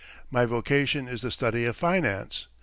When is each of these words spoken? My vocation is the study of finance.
My 0.31 0.45
vocation 0.47 1.07
is 1.07 1.21
the 1.21 1.29
study 1.29 1.63
of 1.65 1.77
finance. 1.77 2.47